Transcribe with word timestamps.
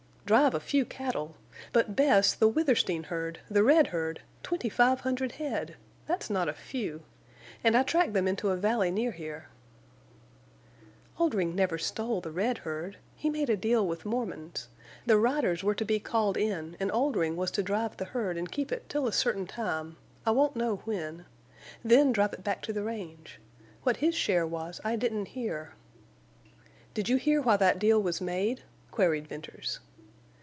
"Drive 0.31 0.55
a 0.55 0.61
few 0.61 0.85
cattle! 0.85 1.35
But, 1.73 1.93
Bess, 1.93 2.33
the 2.33 2.47
Withersteen 2.47 3.03
herd, 3.03 3.41
the 3.49 3.65
red 3.65 3.87
herd—twenty 3.87 4.69
five 4.69 5.01
hundred 5.01 5.33
head! 5.33 5.75
That's 6.07 6.29
not 6.29 6.47
a 6.47 6.53
few. 6.53 7.03
And 7.65 7.75
I 7.75 7.83
tracked 7.83 8.13
them 8.13 8.29
into 8.29 8.47
a 8.49 8.55
valley 8.55 8.91
near 8.91 9.11
here." 9.11 9.49
"Oldring 11.19 11.53
never 11.53 11.77
stole 11.77 12.21
the 12.21 12.31
red 12.31 12.59
herd. 12.59 12.95
He 13.13 13.29
made 13.29 13.49
a 13.49 13.57
deal 13.57 13.85
with 13.85 14.05
Mormons. 14.05 14.69
The 15.05 15.17
riders 15.17 15.65
were 15.65 15.75
to 15.75 15.83
be 15.83 15.99
called 15.99 16.37
in, 16.37 16.77
and 16.79 16.89
Oldring 16.93 17.35
was 17.35 17.51
to 17.51 17.63
drive 17.63 17.97
the 17.97 18.05
herd 18.05 18.37
and 18.37 18.49
keep 18.49 18.71
it 18.71 18.87
till 18.87 19.07
a 19.07 19.11
certain 19.11 19.45
time—I 19.47 20.31
won't 20.31 20.55
know 20.55 20.77
when—then 20.85 22.13
drive 22.13 22.31
it 22.31 22.43
back 22.45 22.61
to 22.61 22.71
the 22.71 22.83
range. 22.83 23.41
What 23.83 23.97
his 23.97 24.15
share 24.15 24.47
was 24.47 24.79
I 24.85 24.95
didn't 24.95 25.25
hear." 25.35 25.73
"Did 26.93 27.09
you 27.09 27.17
hear 27.17 27.41
why 27.41 27.57
that 27.57 27.79
deal 27.79 28.01
was 28.01 28.21
made?" 28.21 28.63
queried 28.91 29.27
Venters. 29.27 29.81